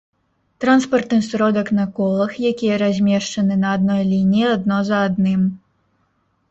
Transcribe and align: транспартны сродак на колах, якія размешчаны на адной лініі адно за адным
транспартны 0.63 1.19
сродак 1.25 1.67
на 1.79 1.85
колах, 1.99 2.31
якія 2.53 2.75
размешчаны 2.85 3.53
на 3.67 3.75
адной 3.77 4.01
лініі 4.11 4.51
адно 4.55 4.83
за 4.91 4.97
адным 5.11 5.41